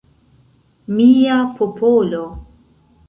[0.95, 2.25] Mia popolo!